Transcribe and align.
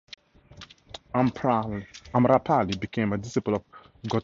Amrapali 1.13 2.79
became 2.79 3.13
a 3.13 3.17
disciple 3.19 3.53
of 3.53 3.61
Gautama 3.67 4.01
Buddha. 4.01 4.19